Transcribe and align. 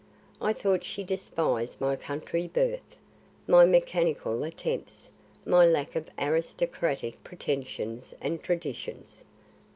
I 0.41 0.51
thought 0.51 0.83
she 0.83 1.03
despised 1.03 1.79
my 1.79 1.95
country 1.95 2.47
birth, 2.47 2.97
my 3.45 3.65
mechanical 3.65 4.43
attempts, 4.43 5.11
my 5.45 5.63
lack 5.63 5.95
of 5.95 6.09
aristocratic 6.17 7.23
pretensions 7.23 8.15
and 8.19 8.41
traditions." 8.41 9.23